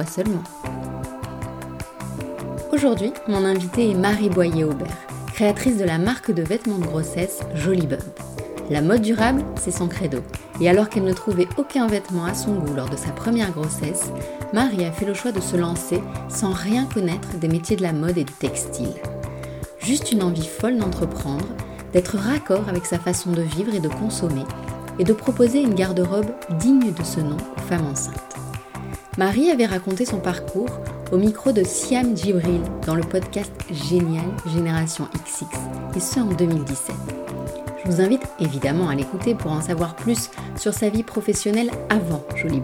Seulement. 0.00 0.42
Aujourd'hui, 2.72 3.12
mon 3.28 3.44
invitée 3.44 3.90
est 3.90 3.94
Marie 3.94 4.30
Boyer-Aubert, 4.30 4.96
créatrice 5.32 5.76
de 5.76 5.84
la 5.84 5.98
marque 5.98 6.32
de 6.32 6.42
vêtements 6.42 6.78
de 6.78 6.86
grossesse 6.86 7.40
Jolie. 7.54 7.88
La 8.68 8.80
mode 8.80 9.02
durable, 9.02 9.44
c'est 9.60 9.70
son 9.70 9.88
credo. 9.88 10.18
Et 10.60 10.68
alors 10.68 10.88
qu'elle 10.88 11.04
ne 11.04 11.12
trouvait 11.12 11.46
aucun 11.56 11.86
vêtement 11.86 12.24
à 12.24 12.34
son 12.34 12.54
goût 12.54 12.74
lors 12.74 12.88
de 12.88 12.96
sa 12.96 13.10
première 13.10 13.52
grossesse, 13.52 14.10
Marie 14.52 14.84
a 14.84 14.92
fait 14.92 15.06
le 15.06 15.14
choix 15.14 15.30
de 15.30 15.40
se 15.40 15.56
lancer 15.56 16.02
sans 16.28 16.52
rien 16.52 16.86
connaître 16.86 17.38
des 17.38 17.48
métiers 17.48 17.76
de 17.76 17.82
la 17.82 17.92
mode 17.92 18.18
et 18.18 18.24
du 18.24 18.32
textile. 18.32 18.94
Juste 19.78 20.10
une 20.10 20.22
envie 20.22 20.48
folle 20.48 20.78
d'entreprendre, 20.78 21.46
d'être 21.92 22.16
raccord 22.16 22.68
avec 22.68 22.86
sa 22.86 22.98
façon 22.98 23.30
de 23.30 23.42
vivre 23.42 23.74
et 23.74 23.80
de 23.80 23.88
consommer, 23.88 24.44
et 24.98 25.04
de 25.04 25.12
proposer 25.12 25.62
une 25.62 25.74
garde-robe 25.74 26.32
digne 26.58 26.92
de 26.92 27.04
ce 27.04 27.20
nom 27.20 27.36
aux 27.56 27.60
femmes 27.60 27.86
enceintes. 27.86 28.36
Marie 29.18 29.50
avait 29.50 29.66
raconté 29.66 30.06
son 30.06 30.20
parcours 30.20 30.70
au 31.10 31.18
micro 31.18 31.52
de 31.52 31.62
Siam 31.64 32.16
Djibril 32.16 32.62
dans 32.86 32.94
le 32.94 33.02
podcast 33.02 33.52
Génial 33.70 34.24
Génération 34.54 35.06
XX, 35.12 35.44
et 35.94 36.00
ce 36.00 36.18
en 36.18 36.32
2017. 36.32 36.96
Je 37.84 37.90
vous 37.90 38.00
invite 38.00 38.22
évidemment 38.40 38.88
à 38.88 38.94
l'écouter 38.94 39.34
pour 39.34 39.52
en 39.52 39.60
savoir 39.60 39.96
plus 39.96 40.30
sur 40.56 40.72
sa 40.72 40.88
vie 40.88 41.02
professionnelle 41.02 41.70
avant 41.90 42.24
Jolie. 42.36 42.62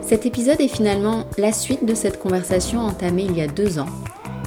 Cet 0.00 0.24
épisode 0.24 0.62
est 0.62 0.68
finalement 0.68 1.26
la 1.36 1.52
suite 1.52 1.84
de 1.84 1.94
cette 1.94 2.18
conversation 2.18 2.80
entamée 2.80 3.26
il 3.28 3.36
y 3.36 3.42
a 3.42 3.46
deux 3.46 3.78
ans, 3.78 3.90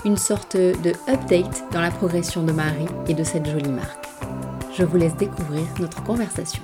une 0.05 0.17
sorte 0.17 0.57
de 0.57 0.93
update 1.07 1.63
dans 1.71 1.81
la 1.81 1.91
progression 1.91 2.41
de 2.41 2.51
Marie 2.51 2.87
et 3.07 3.13
de 3.13 3.23
cette 3.23 3.47
jolie 3.47 3.69
marque. 3.69 4.07
Je 4.75 4.83
vous 4.83 4.97
laisse 4.97 5.15
découvrir 5.15 5.63
notre 5.79 6.03
conversation. 6.03 6.63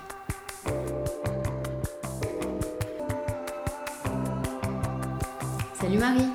Salut 5.80 5.98
Marie 5.98 6.28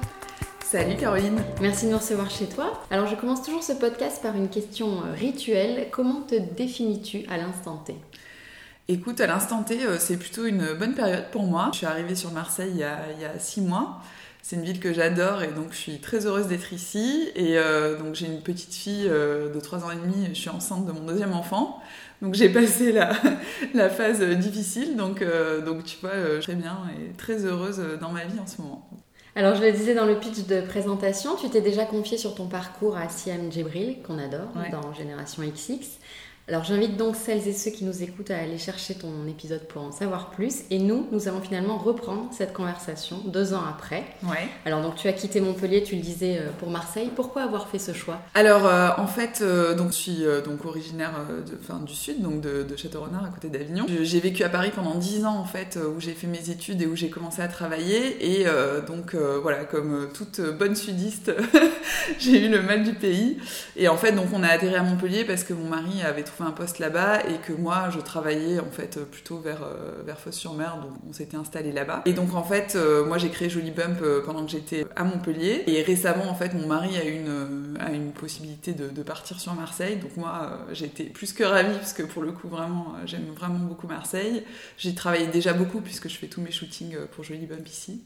Salut 0.62 0.96
Caroline. 0.96 1.38
Merci 1.60 1.84
de 1.84 1.90
nous 1.90 1.98
recevoir 1.98 2.30
chez 2.30 2.46
toi. 2.46 2.82
Alors 2.90 3.06
je 3.06 3.14
commence 3.14 3.42
toujours 3.42 3.62
ce 3.62 3.74
podcast 3.74 4.22
par 4.22 4.34
une 4.36 4.48
question 4.48 5.02
euh, 5.04 5.12
rituelle. 5.12 5.88
Comment 5.90 6.22
te 6.22 6.34
définis-tu 6.34 7.26
à 7.28 7.36
l'instant 7.36 7.76
T? 7.76 7.94
Écoute, 8.88 9.20
à 9.20 9.26
l'instant 9.26 9.62
T, 9.62 9.84
euh, 9.84 9.98
c'est 9.98 10.16
plutôt 10.16 10.46
une 10.46 10.72
bonne 10.72 10.94
période 10.94 11.26
pour 11.30 11.42
moi. 11.42 11.68
Je 11.72 11.78
suis 11.78 11.86
arrivée 11.86 12.14
sur 12.14 12.32
Marseille 12.32 12.70
il 12.72 12.78
y 12.78 12.84
a, 12.84 13.38
six 13.38 13.60
mois. 13.60 14.00
C'est 14.40 14.56
une 14.56 14.62
ville 14.62 14.80
que 14.80 14.94
j'adore 14.94 15.42
et 15.42 15.48
donc 15.48 15.72
je 15.72 15.76
suis 15.76 15.98
très 15.98 16.24
heureuse 16.24 16.46
d'être 16.46 16.72
ici. 16.72 17.28
Et 17.34 17.58
euh, 17.58 17.98
donc 17.98 18.14
j'ai 18.14 18.26
une 18.26 18.40
petite 18.40 18.72
fille 18.72 19.04
de 19.06 19.60
trois 19.60 19.84
ans 19.84 19.90
et 19.90 19.96
demi, 19.96 20.28
je 20.30 20.40
suis 20.40 20.50
enceinte 20.50 20.86
de 20.86 20.92
mon 20.92 21.04
deuxième 21.04 21.34
enfant. 21.34 21.82
Donc 22.22 22.32
j'ai 22.32 22.48
passé 22.48 22.92
la, 22.92 23.12
la, 23.74 23.90
phase 23.90 24.22
difficile, 24.22 24.96
donc, 24.96 25.22
donc 25.66 25.84
tu 25.84 25.98
vois, 26.00 26.12
je 26.36 26.40
suis 26.40 26.52
très 26.52 26.54
bien 26.54 26.78
et 26.98 27.12
très 27.12 27.44
heureuse 27.44 27.82
dans 28.00 28.10
ma 28.10 28.24
vie 28.24 28.38
en 28.40 28.46
ce 28.46 28.62
moment. 28.62 28.88
Alors, 29.36 29.56
je 29.56 29.62
le 29.62 29.72
disais 29.72 29.94
dans 29.94 30.06
le 30.06 30.18
pitch 30.18 30.46
de 30.46 30.60
présentation, 30.60 31.34
tu 31.34 31.50
t'es 31.50 31.60
déjà 31.60 31.84
confié 31.84 32.18
sur 32.18 32.34
ton 32.36 32.46
parcours 32.46 32.96
à 32.96 33.08
Siam 33.08 33.50
Djibril, 33.50 34.00
qu'on 34.02 34.18
adore, 34.18 34.52
dans 34.70 34.92
Génération 34.92 35.42
XX. 35.42 35.98
Alors 36.46 36.62
j'invite 36.62 36.98
donc 36.98 37.16
celles 37.16 37.48
et 37.48 37.54
ceux 37.54 37.70
qui 37.70 37.84
nous 37.84 38.02
écoutent 38.02 38.30
à 38.30 38.36
aller 38.36 38.58
chercher 38.58 38.94
ton 38.94 39.26
épisode 39.26 39.66
pour 39.66 39.80
en 39.80 39.92
savoir 39.92 40.28
plus. 40.28 40.64
Et 40.70 40.78
nous, 40.78 41.06
nous 41.10 41.26
allons 41.26 41.40
finalement 41.40 41.78
reprendre 41.78 42.28
cette 42.32 42.52
conversation 42.52 43.22
deux 43.24 43.54
ans 43.54 43.62
après. 43.66 44.04
Ouais. 44.22 44.48
Alors 44.66 44.82
donc 44.82 44.96
tu 44.96 45.08
as 45.08 45.14
quitté 45.14 45.40
Montpellier, 45.40 45.82
tu 45.82 45.96
le 45.96 46.02
disais, 46.02 46.36
euh, 46.38 46.50
pour 46.58 46.68
Marseille. 46.68 47.10
Pourquoi 47.16 47.44
avoir 47.44 47.70
fait 47.70 47.78
ce 47.78 47.94
choix? 47.94 48.20
Alors 48.34 48.66
euh, 48.66 48.90
en 48.98 49.06
fait, 49.06 49.40
euh, 49.40 49.74
donc 49.74 49.92
je 49.92 49.96
suis 49.96 50.24
donc 50.44 50.66
originaire 50.66 51.12
de, 51.50 51.56
fin, 51.56 51.78
du 51.78 51.94
sud, 51.94 52.20
donc 52.20 52.42
de, 52.42 52.62
de 52.62 52.76
Château-Renard 52.76 53.24
à 53.24 53.28
côté 53.28 53.48
d'Avignon. 53.48 53.86
J'ai 54.02 54.20
vécu 54.20 54.44
à 54.44 54.50
Paris 54.50 54.70
pendant 54.74 54.96
dix 54.96 55.24
ans 55.24 55.38
en 55.38 55.46
fait, 55.46 55.78
où 55.78 55.98
j'ai 55.98 56.12
fait 56.12 56.26
mes 56.26 56.50
études 56.50 56.82
et 56.82 56.86
où 56.86 56.94
j'ai 56.94 57.08
commencé 57.08 57.40
à 57.40 57.48
travailler. 57.48 58.40
Et 58.40 58.44
donc 58.86 59.14
voilà, 59.14 59.64
comme 59.64 60.10
toute 60.12 60.42
bonne 60.42 60.76
sudiste, 60.76 61.32
j'ai 62.18 62.44
eu 62.44 62.50
le 62.50 62.60
mal 62.60 62.84
du 62.84 62.92
pays. 62.92 63.38
Et 63.76 63.88
en 63.88 63.96
fait, 63.96 64.12
donc 64.12 64.26
on 64.34 64.42
a 64.42 64.48
atterri 64.48 64.74
à 64.74 64.82
Montpellier 64.82 65.24
parce 65.24 65.42
que 65.42 65.54
mon 65.54 65.68
mari 65.68 66.02
avait 66.02 66.22
un 66.42 66.50
poste 66.50 66.78
là-bas 66.78 67.20
et 67.28 67.38
que 67.46 67.52
moi 67.52 67.90
je 67.90 68.00
travaillais 68.00 68.60
en 68.60 68.70
fait 68.70 68.98
plutôt 69.10 69.38
vers, 69.38 69.62
euh, 69.62 70.02
vers 70.04 70.18
Fos-sur-Mer, 70.18 70.78
donc 70.82 70.92
on 71.08 71.12
s'était 71.12 71.36
installé 71.36 71.72
là-bas. 71.72 72.02
Et 72.06 72.12
donc 72.12 72.34
en 72.34 72.42
fait, 72.42 72.74
euh, 72.76 73.04
moi 73.04 73.18
j'ai 73.18 73.30
créé 73.30 73.48
Jolie 73.48 73.70
Bump 73.70 73.98
euh, 74.02 74.22
pendant 74.24 74.44
que 74.44 74.50
j'étais 74.50 74.86
à 74.96 75.04
Montpellier 75.04 75.64
et 75.66 75.82
récemment 75.82 76.28
en 76.28 76.34
fait 76.34 76.54
mon 76.54 76.66
mari 76.66 76.96
a 76.96 77.04
eu 77.04 77.14
une, 77.14 77.78
a 77.80 77.92
une 77.92 78.12
possibilité 78.12 78.72
de, 78.72 78.88
de, 78.88 79.02
partir 79.02 79.38
sur 79.38 79.54
Marseille, 79.54 79.96
donc 79.96 80.16
moi 80.16 80.58
j'étais 80.72 81.04
plus 81.04 81.32
que 81.32 81.44
ravie 81.44 81.76
parce 81.76 81.92
que 81.92 82.02
pour 82.02 82.22
le 82.22 82.32
coup 82.32 82.48
vraiment 82.48 82.94
j'aime 83.04 83.26
vraiment 83.36 83.58
beaucoup 83.58 83.86
Marseille. 83.86 84.44
J'ai 84.78 84.94
travaillé 84.94 85.26
déjà 85.26 85.52
beaucoup 85.52 85.80
puisque 85.80 86.08
je 86.08 86.16
fais 86.16 86.26
tous 86.26 86.40
mes 86.40 86.50
shootings 86.50 86.96
pour 87.12 87.24
Jolie 87.24 87.46
Bump 87.46 87.68
ici. 87.68 88.02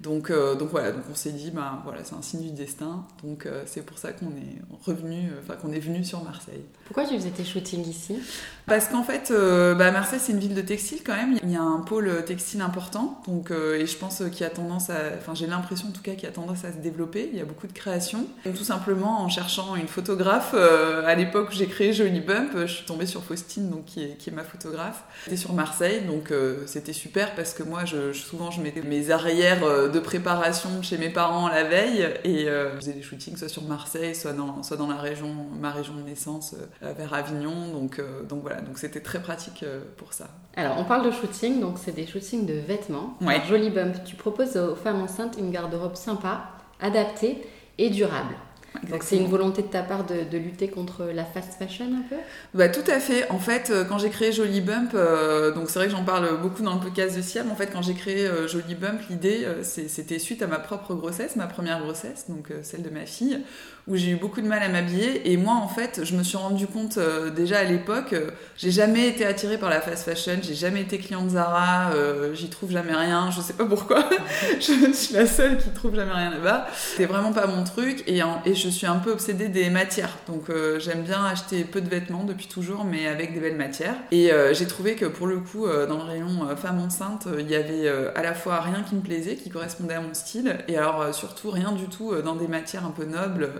Donc, 0.00 0.30
euh, 0.30 0.54
donc 0.54 0.70
voilà, 0.70 0.92
donc 0.92 1.02
on 1.10 1.14
s'est 1.14 1.32
dit, 1.32 1.50
bah, 1.50 1.80
voilà, 1.84 2.04
c'est 2.04 2.14
un 2.14 2.22
signe 2.22 2.42
du 2.42 2.50
destin. 2.50 3.04
Donc 3.24 3.46
euh, 3.46 3.64
c'est 3.66 3.84
pour 3.84 3.98
ça 3.98 4.12
qu'on 4.12 4.28
est 4.28 4.62
revenu, 4.86 5.26
euh, 5.26 5.40
enfin 5.42 5.54
qu'on 5.56 5.72
est 5.72 5.80
venu 5.80 6.04
sur 6.04 6.22
Marseille. 6.22 6.64
Pourquoi 6.84 7.04
tu 7.04 7.16
faisais 7.16 7.30
tes 7.30 7.44
shootings 7.44 7.86
ici? 7.86 8.20
Parce 8.66 8.86
qu'en 8.86 9.02
fait, 9.02 9.32
bah, 9.32 9.90
Marseille 9.90 10.20
c'est 10.22 10.32
une 10.32 10.38
ville 10.38 10.54
de 10.54 10.62
textile 10.62 11.00
quand 11.04 11.16
même. 11.16 11.36
Il 11.42 11.50
y 11.50 11.56
a 11.56 11.62
un 11.62 11.80
pôle 11.80 12.24
textile 12.24 12.60
important, 12.60 13.20
donc 13.26 13.50
et 13.50 13.86
je 13.86 13.96
pense 13.96 14.22
qu'il 14.30 14.46
a 14.46 14.50
tendance 14.50 14.90
à, 14.90 14.96
enfin 15.16 15.34
j'ai 15.34 15.46
l'impression 15.46 15.88
en 15.88 15.90
tout 15.90 16.02
cas 16.02 16.14
qu'il 16.14 16.28
a 16.28 16.32
tendance 16.32 16.64
à 16.64 16.72
se 16.72 16.78
développer. 16.78 17.30
Il 17.32 17.38
y 17.38 17.40
a 17.40 17.44
beaucoup 17.44 17.66
de 17.66 17.72
créations. 17.72 18.26
Donc, 18.44 18.54
tout 18.54 18.64
simplement 18.64 19.22
en 19.22 19.28
cherchant 19.28 19.74
une 19.74 19.88
photographe, 19.88 20.54
à 20.54 21.14
l'époque 21.14 21.48
où 21.50 21.52
j'ai 21.52 21.66
créé 21.66 21.92
Jolie 21.92 22.20
Bump, 22.20 22.52
je 22.54 22.66
suis 22.66 22.86
tombée 22.86 23.06
sur 23.06 23.24
Faustine, 23.24 23.70
donc 23.70 23.86
qui 23.86 24.02
est, 24.02 24.16
qui 24.18 24.30
est 24.30 24.34
ma 24.34 24.44
photographe. 24.44 25.02
C'était 25.24 25.36
sur 25.36 25.54
Marseille, 25.54 26.02
donc 26.06 26.32
c'était 26.66 26.92
super 26.92 27.34
parce 27.34 27.54
que 27.54 27.62
moi, 27.62 27.84
je, 27.84 28.12
souvent 28.12 28.50
je 28.50 28.60
mettais 28.60 28.82
mes 28.82 29.10
arrières 29.10 29.87
de 29.88 29.98
préparation 30.00 30.82
chez 30.82 30.98
mes 30.98 31.10
parents 31.10 31.48
la 31.48 31.64
veille 31.64 32.08
et 32.24 32.48
euh, 32.48 32.72
je 32.72 32.76
faisais 32.76 32.92
des 32.92 33.02
shootings 33.02 33.36
soit 33.36 33.48
sur 33.48 33.62
Marseille, 33.62 34.14
soit 34.14 34.32
dans, 34.32 34.62
soit 34.62 34.76
dans 34.76 34.88
la 34.88 34.96
région, 34.96 35.34
ma 35.58 35.70
région 35.70 35.94
de 35.94 36.02
naissance, 36.02 36.54
euh, 36.82 36.92
vers 36.96 37.14
Avignon. 37.14 37.68
Donc, 37.72 37.98
euh, 37.98 38.22
donc 38.22 38.42
voilà, 38.42 38.60
donc 38.60 38.78
c'était 38.78 39.00
très 39.00 39.20
pratique 39.20 39.64
pour 39.96 40.12
ça. 40.12 40.28
Alors 40.56 40.76
on 40.78 40.84
parle 40.84 41.06
de 41.06 41.10
shooting, 41.10 41.60
donc 41.60 41.76
c'est 41.78 41.94
des 41.94 42.06
shootings 42.06 42.46
de 42.46 42.54
vêtements. 42.54 43.16
Ouais. 43.20 43.40
Jolie 43.48 43.70
Bump, 43.70 43.96
tu 44.04 44.16
proposes 44.16 44.56
aux 44.56 44.74
femmes 44.74 45.02
enceintes 45.02 45.36
une 45.38 45.50
garde-robe 45.50 45.96
sympa, 45.96 46.50
adaptée 46.80 47.46
et 47.78 47.90
durable. 47.90 48.34
Donc 48.90 49.02
c'est 49.02 49.16
une 49.16 49.26
volonté 49.26 49.62
de 49.62 49.66
ta 49.66 49.82
part 49.82 50.04
de, 50.04 50.38
lutter 50.38 50.68
contre 50.68 51.04
la 51.04 51.24
fast 51.24 51.54
fashion 51.58 51.86
un 51.86 52.08
peu? 52.08 52.16
Bah 52.54 52.68
tout 52.68 52.88
à 52.88 53.00
fait. 53.00 53.30
En 53.30 53.38
fait, 53.38 53.70
euh, 53.70 53.84
quand 53.84 53.98
j'ai 53.98 54.10
créé 54.10 54.32
Jolie 54.32 54.60
Bump, 54.60 54.92
euh, 54.94 55.52
donc 55.52 55.68
c'est 55.68 55.78
vrai 55.78 55.88
que 55.88 55.92
j'en 55.92 56.04
parle 56.04 56.40
beaucoup 56.40 56.62
dans 56.62 56.74
le 56.74 56.80
podcast 56.80 57.16
de 57.16 57.22
Siam. 57.22 57.50
En 57.50 57.54
fait, 57.54 57.70
quand 57.72 57.82
j'ai 57.82 57.94
créé 57.94 58.26
euh, 58.26 58.46
Jolie 58.46 58.74
Bump, 58.74 59.00
l'idée 59.10 59.46
c'était 59.62 60.18
suite 60.18 60.42
à 60.42 60.46
ma 60.46 60.58
propre 60.58 60.94
grossesse, 60.94 61.36
ma 61.36 61.46
première 61.46 61.80
grossesse, 61.80 62.26
donc 62.28 62.52
celle 62.62 62.82
de 62.82 62.90
ma 62.90 63.06
fille, 63.06 63.40
où 63.88 63.96
j'ai 63.96 64.10
eu 64.10 64.16
beaucoup 64.16 64.40
de 64.40 64.46
mal 64.46 64.62
à 64.62 64.68
m'habiller. 64.68 65.32
Et 65.32 65.36
moi, 65.36 65.54
en 65.54 65.66
fait, 65.66 66.00
je 66.04 66.14
me 66.14 66.22
suis 66.22 66.36
rendu 66.36 66.66
compte 66.66 66.98
euh, 66.98 67.30
déjà 67.30 67.58
à 67.58 67.64
l'époque, 67.64 68.12
euh, 68.12 68.30
j'ai 68.56 68.70
jamais 68.70 69.08
été 69.08 69.24
attirée 69.24 69.56
par 69.56 69.70
la 69.70 69.80
fast 69.80 70.04
fashion, 70.04 70.38
j'ai 70.42 70.54
jamais 70.54 70.82
été 70.82 70.98
cliente 70.98 71.30
Zara, 71.30 71.90
euh, 71.94 72.34
j'y 72.34 72.50
trouve 72.50 72.70
jamais 72.70 72.94
rien, 72.94 73.30
je 73.30 73.40
sais 73.40 73.54
pas 73.54 73.64
pourquoi. 73.64 74.04
je 74.60 74.92
suis 74.92 75.14
la 75.14 75.26
seule 75.26 75.56
qui 75.56 75.70
trouve 75.70 75.94
jamais 75.94 76.12
rien 76.12 76.30
là-bas. 76.30 76.66
C'est 76.74 77.06
vraiment 77.06 77.32
pas 77.32 77.46
mon 77.46 77.64
truc 77.64 78.04
et, 78.06 78.20
et, 78.44 78.54
je 78.54 78.68
suis 78.68 78.86
un 78.86 78.96
peu 78.96 79.10
obsédée 79.12 79.48
des 79.48 79.70
matières. 79.70 80.18
Donc 80.26 80.50
j'aime 80.78 81.02
bien 81.02 81.24
acheter 81.24 81.64
peu 81.64 81.80
de 81.80 81.88
vêtements 81.88 82.24
depuis 82.24 82.46
toujours, 82.46 82.84
mais 82.84 83.06
avec 83.06 83.32
des 83.32 83.40
belles 83.40 83.56
matières. 83.56 83.94
Et 84.10 84.30
j'ai 84.52 84.66
trouvé 84.66 84.94
que 84.94 85.06
pour 85.06 85.26
le 85.26 85.38
coup, 85.38 85.66
dans 85.66 85.96
le 85.96 86.02
rayon 86.02 86.56
femme 86.56 86.80
enceinte, 86.80 87.28
il 87.38 87.48
y 87.48 87.54
avait 87.54 87.88
à 88.14 88.22
la 88.22 88.34
fois 88.34 88.60
rien 88.60 88.82
qui 88.88 88.94
me 88.96 89.00
plaisait, 89.00 89.36
qui 89.36 89.50
correspondait 89.50 89.94
à 89.94 90.00
mon 90.00 90.14
style, 90.14 90.58
et 90.66 90.76
alors 90.76 91.14
surtout 91.14 91.50
rien 91.50 91.72
du 91.72 91.86
tout 91.86 92.14
dans 92.22 92.34
des 92.34 92.48
matières 92.48 92.84
un 92.84 92.90
peu 92.90 93.04
nobles 93.04 93.50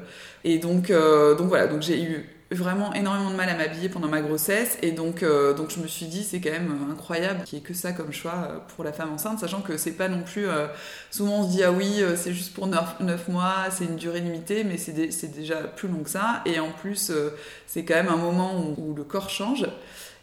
et 0.44 0.58
donc, 0.58 0.90
euh, 0.90 1.34
donc 1.34 1.48
voilà, 1.48 1.66
donc 1.66 1.82
j'ai 1.82 2.02
eu 2.02 2.28
vraiment 2.50 2.94
énormément 2.94 3.30
de 3.30 3.36
mal 3.36 3.50
à 3.50 3.54
m'habiller 3.54 3.90
pendant 3.90 4.08
ma 4.08 4.22
grossesse. 4.22 4.78
Et 4.82 4.92
donc 4.92 5.22
euh, 5.22 5.52
donc 5.52 5.70
je 5.70 5.80
me 5.80 5.86
suis 5.86 6.06
dit 6.06 6.24
c'est 6.24 6.40
quand 6.40 6.50
même 6.50 6.74
incroyable 6.90 7.44
qu'il 7.44 7.58
n'y 7.58 7.64
ait 7.64 7.68
que 7.68 7.74
ça 7.74 7.92
comme 7.92 8.12
choix 8.12 8.32
euh, 8.32 8.58
pour 8.74 8.84
la 8.84 8.92
femme 8.94 9.12
enceinte 9.12 9.38
sachant 9.38 9.60
que 9.60 9.76
c'est 9.76 9.92
pas 9.92 10.08
non 10.08 10.22
plus 10.22 10.46
souvent 11.10 11.40
on 11.40 11.44
se 11.44 11.50
dit 11.50 11.62
ah 11.62 11.72
oui 11.72 12.02
c'est 12.16 12.32
juste 12.32 12.54
pour 12.54 12.66
9, 12.66 13.28
mois 13.28 13.66
c'est 13.70 13.84
une 13.84 13.96
durée 13.96 14.20
limitée 14.20 14.64
mais 14.64 14.78
c'est 14.78 14.92
déjà 15.30 15.56
plus 15.56 15.88
long 15.88 16.02
que 16.02 16.10
ça. 16.10 16.42
Et 16.46 16.58
en 16.58 16.70
plus 16.70 17.12
c'est 17.66 17.84
quand 17.84 17.96
même 17.96 18.08
un 18.08 18.16
moment 18.16 18.74
où, 18.78 18.94
le 18.94 19.04
corps 19.04 19.28
change 19.28 19.66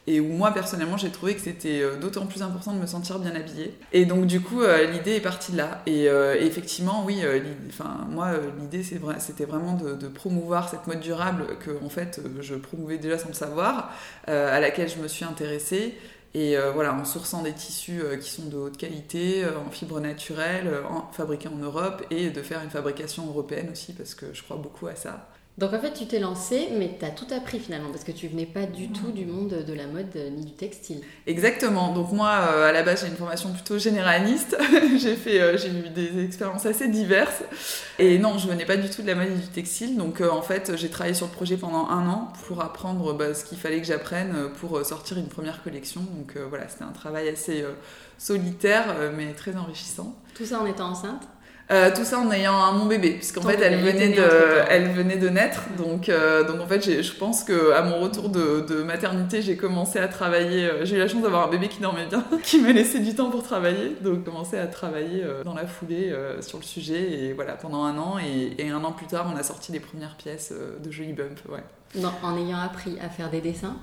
et 0.07 0.19
où 0.19 0.27
moi 0.27 0.51
personnellement 0.51 0.97
j'ai 0.97 1.09
trouvé 1.09 1.35
que 1.35 1.41
c'était 1.41 1.81
euh, 1.81 1.97
d'autant 1.97 2.25
plus 2.25 2.43
important 2.43 2.73
de 2.73 2.79
me 2.79 2.85
sentir 2.85 3.19
bien 3.19 3.35
habillée. 3.35 3.73
Et 3.91 4.05
donc 4.05 4.27
du 4.27 4.41
coup 4.41 4.61
euh, 4.61 4.85
l'idée 4.85 5.15
est 5.15 5.21
partie 5.21 5.51
de 5.51 5.57
là. 5.57 5.81
Et, 5.85 6.05
effectivement 6.45 7.03
oui, 7.05 7.21
enfin 7.69 8.05
moi 8.09 8.31
l'idée 8.59 8.83
c'était 8.83 9.45
vraiment 9.45 9.73
de, 9.73 10.07
promouvoir 10.07 10.69
cette 10.69 10.87
mode 10.87 10.99
durable 10.99 11.45
que 11.59 11.71
en 11.83 11.89
fait 11.89 12.21
je 12.39 12.55
promouvais 12.55 12.97
déjà 12.97 13.17
sans 13.17 13.29
le 13.29 13.33
savoir, 13.33 13.91
à 14.27 14.59
laquelle 14.59 14.89
je 14.89 14.97
me 14.97 15.07
suis 15.07 15.25
intéressée. 15.25 15.97
Et 16.33 16.55
voilà, 16.73 16.93
en 16.93 17.05
sourçant 17.05 17.41
des 17.41 17.53
tissus 17.53 18.01
qui 18.21 18.29
sont 18.29 18.45
de 18.45 18.57
haute 18.57 18.77
qualité, 18.77 19.43
en 19.45 19.71
fibres 19.71 19.99
naturelles, 19.99 20.69
fabriqués 21.13 21.49
en 21.49 21.57
Europe, 21.57 22.03
et 22.11 22.29
de 22.29 22.41
faire 22.41 22.61
une 22.61 22.69
fabrication 22.69 23.25
européenne 23.27 23.69
aussi, 23.71 23.93
parce 23.93 24.15
que 24.15 24.27
je 24.33 24.43
crois 24.43 24.57
beaucoup 24.57 24.87
à 24.87 24.95
ça. 24.95 25.27
Donc 25.57 25.71
en 25.71 25.79
fait, 25.79 25.93
tu 25.93 26.05
t'es 26.05 26.19
lancé, 26.19 26.67
mais 26.77 26.97
tu 26.99 27.05
as 27.05 27.11
tout 27.11 27.27
appris 27.33 27.59
finalement, 27.59 27.89
parce 27.89 28.03
que 28.03 28.11
tu 28.11 28.27
venais 28.27 28.45
pas 28.45 28.65
du 28.65 28.89
tout 28.89 29.11
du 29.11 29.25
monde 29.25 29.63
de 29.65 29.73
la 29.73 29.87
mode 29.87 30.13
euh, 30.17 30.29
ni 30.29 30.43
du 30.43 30.51
textile. 30.51 30.99
Exactement. 31.27 31.93
Donc 31.93 32.11
moi, 32.11 32.29
euh, 32.29 32.67
à 32.67 32.73
la 32.73 32.83
base, 32.83 33.01
j'ai 33.01 33.07
une 33.07 33.15
formation 33.15 33.53
plutôt 33.53 33.79
généraliste. 33.79 34.57
j'ai 34.97 35.15
fait, 35.15 35.39
euh, 35.39 35.57
j'ai 35.57 35.69
eu 35.69 35.89
des 35.89 36.25
expériences 36.25 36.65
assez 36.65 36.89
diverses. 36.89 37.41
Et 37.99 38.19
non, 38.19 38.37
je 38.37 38.49
venais 38.49 38.65
pas 38.65 38.75
du 38.75 38.89
tout 38.89 39.01
de 39.01 39.07
la 39.07 39.15
mode 39.15 39.29
ni 39.29 39.39
du 39.39 39.47
textile. 39.47 39.95
Donc 39.95 40.19
en 40.19 40.41
fait, 40.41 40.75
j'ai 40.75 40.89
travaillé 40.89 41.15
sur 41.15 41.27
le 41.27 41.31
projet 41.31 41.55
pendant 41.55 41.87
un 41.87 42.05
an 42.09 42.33
pour 42.47 42.61
apprendre 42.61 43.13
bah, 43.13 43.33
ce 43.33 43.45
qu'il 43.45 43.57
fallait 43.57 43.79
que 43.79 43.87
j'apprenne 43.87 44.49
pour 44.59 44.85
sortir 44.85 45.17
une 45.17 45.27
première 45.27 45.63
collection. 45.63 46.01
Donc 46.01 46.35
voilà, 46.49 46.67
c'était 46.67 46.83
un 46.83 46.91
travail 46.91 47.29
assez 47.29 47.63
solitaire, 48.17 48.87
mais 49.15 49.31
très 49.31 49.55
enrichissant. 49.55 50.15
Tout 50.33 50.45
ça 50.45 50.59
en 50.59 50.65
étant 50.65 50.89
enceinte? 50.89 51.21
Euh, 51.71 51.89
tout 51.95 52.03
ça 52.03 52.19
en 52.19 52.31
ayant 52.31 52.53
un, 52.53 52.73
mon 52.73 52.85
bébé, 52.85 53.13
puisqu'en 53.13 53.41
fait 53.41 53.59
elle 53.59 53.79
venait, 53.79 54.09
de, 54.09 54.23
elle 54.69 54.91
venait 54.91 55.17
de 55.17 55.29
naître, 55.29 55.63
donc, 55.79 56.09
euh, 56.09 56.43
donc 56.43 56.61
en 56.61 56.67
fait 56.67 57.01
je 57.01 57.11
pense 57.13 57.43
que 57.43 57.71
à 57.71 57.81
mon 57.81 57.99
retour 57.99 58.29
de, 58.29 58.63
de 58.69 58.83
maternité 58.83 59.41
j'ai 59.41 59.57
commencé 59.57 59.97
à 59.97 60.07
travailler, 60.07 60.65
euh, 60.65 60.85
j'ai 60.85 60.97
eu 60.97 60.99
la 60.99 61.07
chance 61.07 61.23
d'avoir 61.23 61.47
un 61.47 61.49
bébé 61.49 61.67
qui 61.67 61.81
dormait 61.81 62.05
bien, 62.05 62.23
qui 62.43 62.61
m'a 62.61 62.71
laissé 62.71 62.99
du 62.99 63.15
temps 63.15 63.31
pour 63.31 63.41
travailler, 63.41 63.95
donc 64.01 64.17
j'ai 64.17 64.21
commencé 64.21 64.59
à 64.59 64.67
travailler 64.67 65.25
dans 65.43 65.55
la 65.55 65.65
foulée 65.65 66.13
sur 66.41 66.59
le 66.59 66.63
sujet, 66.63 67.01
et 67.01 67.33
voilà 67.33 67.53
pendant 67.53 67.83
un 67.83 67.97
an, 67.97 68.17
et, 68.19 68.61
et, 68.61 68.69
un 68.69 68.83
an 68.83 68.91
plus 68.91 69.07
tard 69.07 69.31
on 69.33 69.37
a 69.37 69.43
sorti 69.43 69.71
les 69.71 69.79
premières 69.79 70.17
pièces 70.17 70.53
de 70.83 70.91
Jolie 70.91 71.13
Bump, 71.13 71.39
ouais. 71.49 71.63
Non, 71.97 72.11
en 72.23 72.37
ayant 72.37 72.59
appris 72.59 72.97
à 73.01 73.09
faire 73.09 73.29
des 73.29 73.41
dessins 73.41 73.77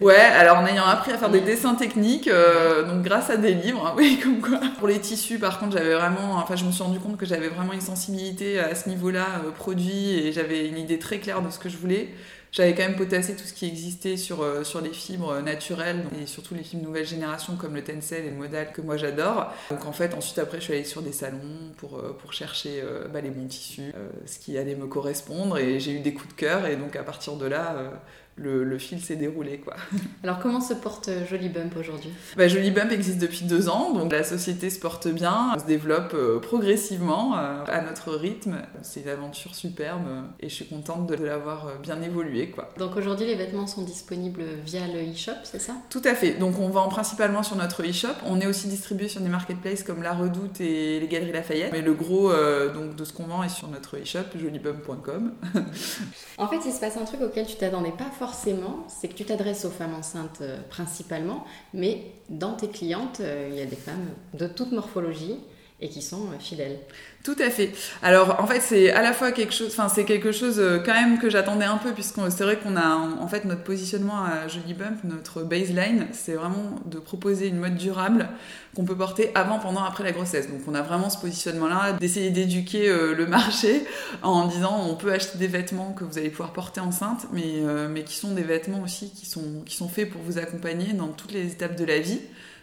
Ouais, 0.00 0.14
alors 0.14 0.58
en 0.58 0.66
ayant 0.66 0.84
appris 0.84 1.12
à 1.12 1.18
faire 1.18 1.30
des 1.30 1.40
dessins 1.40 1.74
techniques, 1.74 2.28
euh, 2.28 2.82
donc 2.82 3.02
grâce 3.02 3.30
à 3.30 3.38
des 3.38 3.54
livres, 3.54 3.86
hein, 3.86 3.94
oui, 3.96 4.20
comme 4.22 4.40
quoi. 4.40 4.60
Pour 4.78 4.88
les 4.88 5.00
tissus, 5.00 5.38
par 5.38 5.58
contre, 5.58 5.78
j'avais 5.78 5.94
vraiment, 5.94 6.34
enfin, 6.34 6.54
je 6.54 6.64
me 6.64 6.70
suis 6.70 6.82
rendu 6.82 6.98
compte 6.98 7.16
que 7.16 7.24
j'avais 7.24 7.48
vraiment 7.48 7.72
une 7.72 7.80
sensibilité 7.80 8.58
à 8.58 8.74
ce 8.74 8.90
niveau-là, 8.90 9.26
euh, 9.46 9.50
produit, 9.52 10.18
et 10.18 10.32
j'avais 10.32 10.68
une 10.68 10.76
idée 10.76 10.98
très 10.98 11.18
claire 11.18 11.40
de 11.40 11.50
ce 11.50 11.58
que 11.58 11.70
je 11.70 11.78
voulais. 11.78 12.10
J'avais 12.52 12.74
quand 12.74 12.82
même 12.82 12.96
potassé 12.96 13.36
tout 13.36 13.44
ce 13.44 13.52
qui 13.52 13.66
existait 13.66 14.16
sur, 14.16 14.42
euh, 14.42 14.62
les 14.82 14.92
fibres 14.92 15.40
naturelles 15.40 16.04
et 16.20 16.26
surtout 16.26 16.54
les 16.54 16.62
fibres 16.62 16.84
nouvelle 16.84 17.06
génération 17.06 17.56
comme 17.56 17.74
le 17.74 17.82
tencel 17.82 18.24
et 18.24 18.30
le 18.30 18.36
modal 18.36 18.72
que 18.72 18.80
moi 18.80 18.96
j'adore. 18.96 19.52
Donc 19.70 19.86
en 19.86 19.92
fait, 19.92 20.14
ensuite 20.14 20.38
après, 20.38 20.58
je 20.58 20.64
suis 20.64 20.72
allée 20.74 20.84
sur 20.84 21.02
des 21.02 21.12
salons 21.12 21.72
pour, 21.76 22.02
pour 22.18 22.32
chercher 22.32 22.82
bah, 23.12 23.20
les 23.20 23.30
bons 23.30 23.46
tissus, 23.46 23.92
ce 24.26 24.38
qui 24.38 24.58
allait 24.58 24.74
me 24.74 24.86
correspondre 24.86 25.58
et 25.58 25.80
j'ai 25.80 25.92
eu 25.92 26.00
des 26.00 26.14
coups 26.14 26.28
de 26.28 26.38
cœur 26.38 26.66
et 26.66 26.76
donc 26.76 26.96
à 26.96 27.02
partir 27.02 27.36
de 27.36 27.46
là, 27.46 27.92
le, 28.36 28.78
fil 28.78 29.00
s'est 29.00 29.16
déroulé. 29.16 29.58
Quoi. 29.58 29.74
Alors 30.22 30.38
comment 30.38 30.60
se 30.60 30.74
porte 30.74 31.08
euh, 31.08 31.26
Jolie 31.26 31.48
Bump 31.48 31.74
aujourd'hui? 31.78 32.10
Bah, 32.36 32.48
Jolie 32.48 32.70
Bump 32.70 32.92
existe 32.92 33.18
depuis 33.18 33.44
deux 33.44 33.68
ans, 33.68 33.92
donc 33.92 34.12
la 34.12 34.24
société 34.24 34.68
se 34.70 34.78
porte 34.78 35.08
bien, 35.08 35.56
se 35.58 35.64
développe 35.64 36.12
euh, 36.14 36.38
progressivement 36.38 37.36
euh, 37.36 37.64
à 37.66 37.80
notre 37.80 38.12
rythme. 38.12 38.56
C'est 38.82 39.00
une 39.00 39.08
aventure 39.08 39.54
superbe 39.54 40.06
et 40.40 40.48
je 40.48 40.54
suis 40.54 40.66
contente 40.66 41.06
de 41.06 41.14
l'avoir 41.14 41.78
bien 41.82 42.00
évolué. 42.02 42.50
Quoi. 42.50 42.68
Donc 42.78 42.96
aujourd'hui 42.96 43.26
les 43.26 43.36
vêtements 43.36 43.66
sont 43.66 43.82
disponibles 43.82 44.42
via 44.64 44.86
le 44.86 45.00
e-shop, 45.12 45.32
c'est 45.44 45.60
ça? 45.60 45.72
Tout 45.88 46.02
à 46.04 46.14
fait, 46.14 46.34
donc 46.34 46.58
on 46.58 46.68
vend 46.68 46.88
principalement 46.88 47.42
sur 47.42 47.56
notre 47.56 47.82
e-shop. 47.88 48.14
On 48.26 48.40
est 48.40 48.46
aussi 48.46 48.68
distribué 48.68 49.08
sur 49.08 49.20
des 49.20 49.28
marketplaces 49.28 49.82
comme 49.82 50.02
La 50.02 50.12
Redoute 50.12 50.60
et 50.60 51.00
les 51.00 51.08
Galeries 51.08 51.32
Lafayette, 51.32 51.72
mais 51.72 51.82
le 51.82 51.94
gros 51.94 52.30
donc, 52.74 52.96
de 52.96 53.04
ce 53.04 53.12
qu'on 53.12 53.24
vend 53.24 53.42
est 53.42 53.48
sur 53.48 53.68
notre 53.68 53.96
e-shop, 53.96 54.38
jolibump.com. 54.38 55.32
en 56.38 56.48
fait 56.48 56.58
il 56.66 56.72
se 56.72 56.80
passe 56.80 56.96
un 56.96 57.04
truc 57.04 57.20
auquel 57.22 57.46
tu 57.46 57.56
t'attendais 57.56 57.92
pas 57.92 58.04
forcément 58.04 58.25
forcément, 58.26 58.84
c'est 58.88 59.06
que 59.06 59.14
tu 59.14 59.24
t'adresses 59.24 59.64
aux 59.64 59.70
femmes 59.70 59.94
enceintes 59.94 60.40
euh, 60.40 60.58
principalement, 60.68 61.44
mais 61.72 62.06
dans 62.28 62.54
tes 62.54 62.66
clientes, 62.68 63.20
euh, 63.20 63.48
il 63.48 63.56
y 63.56 63.60
a 63.60 63.66
des 63.66 63.76
femmes 63.76 64.08
de 64.34 64.48
toute 64.48 64.72
morphologie 64.72 65.36
et 65.80 65.88
qui 65.88 66.00
sont 66.00 66.22
euh, 66.32 66.38
fidèles. 66.38 66.78
Tout 67.22 67.36
à 67.38 67.50
fait. 67.50 67.72
Alors 68.02 68.40
en 68.40 68.46
fait 68.46 68.60
c'est 68.60 68.90
à 68.92 69.02
la 69.02 69.12
fois 69.12 69.30
quelque 69.32 69.52
chose, 69.52 69.68
enfin 69.68 69.88
c'est 69.88 70.04
quelque 70.04 70.32
chose 70.32 70.58
euh, 70.58 70.78
quand 70.78 70.94
même 70.94 71.18
que 71.18 71.28
j'attendais 71.28 71.66
un 71.66 71.76
peu 71.76 71.92
puisque 71.92 72.18
c'est 72.30 72.44
vrai 72.44 72.58
qu'on 72.58 72.76
a 72.76 72.96
en 72.96 73.28
fait 73.28 73.44
notre 73.44 73.62
positionnement 73.62 74.24
à 74.24 74.48
Jolie 74.48 74.72
Bump, 74.72 75.04
notre 75.04 75.42
baseline, 75.42 76.06
c'est 76.12 76.34
vraiment 76.34 76.76
de 76.86 76.98
proposer 76.98 77.48
une 77.48 77.58
mode 77.58 77.74
durable 77.74 78.28
qu'on 78.74 78.84
peut 78.84 78.96
porter 78.96 79.32
avant, 79.34 79.58
pendant, 79.58 79.82
après 79.82 80.04
la 80.04 80.12
grossesse. 80.12 80.48
Donc 80.48 80.60
on 80.66 80.74
a 80.74 80.82
vraiment 80.82 81.10
ce 81.10 81.18
positionnement-là 81.18 81.94
d'essayer 81.94 82.30
d'éduquer 82.30 82.88
euh, 82.88 83.14
le 83.14 83.26
marché 83.26 83.84
en 84.22 84.46
disant 84.46 84.86
on 84.88 84.94
peut 84.94 85.12
acheter 85.12 85.36
des 85.36 85.48
vêtements 85.48 85.92
que 85.92 86.04
vous 86.04 86.16
allez 86.16 86.30
pouvoir 86.30 86.52
porter 86.54 86.80
enceinte, 86.80 87.26
mais 87.32 87.60
mais 87.90 88.04
qui 88.04 88.14
sont 88.14 88.32
des 88.32 88.42
vêtements 88.42 88.82
aussi 88.82 89.10
qui 89.10 89.26
sont 89.26 89.62
qui 89.66 89.76
sont 89.76 89.88
faits 89.88 90.08
pour 90.08 90.22
vous 90.22 90.38
accompagner 90.38 90.94
dans 90.94 91.08
toutes 91.08 91.32
les 91.32 91.52
étapes 91.52 91.76
de 91.76 91.84
la 91.84 91.98
vie 91.98 92.20